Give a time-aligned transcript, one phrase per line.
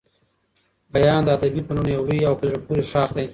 [0.93, 3.27] بیان د ادبي فنونو يو لوی او په زړه پوري ښاخ دئ.